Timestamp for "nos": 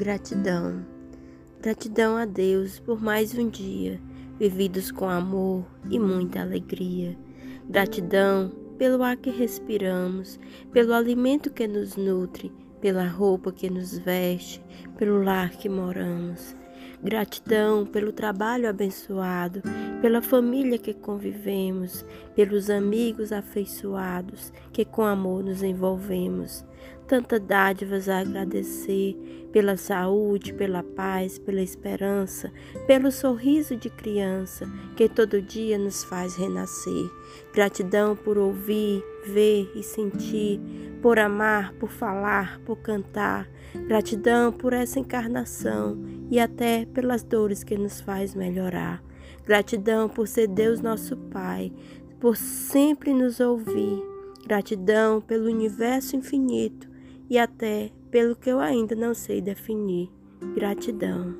11.68-11.96, 13.68-13.98, 25.42-25.62, 35.76-36.04, 47.76-48.00, 53.12-53.40